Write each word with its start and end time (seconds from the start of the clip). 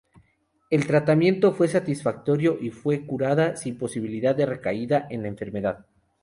El 0.71 0.87
tratamiento 0.87 1.51
fue 1.53 1.67
satisfactorio 1.67 2.57
y 2.59 2.71
fue 2.71 3.05
curada 3.05 3.55
sin 3.55 3.77
posibilidad 3.77 4.35
de 4.35 4.47
recaída 4.47 5.05
en 5.11 5.21
la 5.21 5.27
enfermedad. 5.27 5.85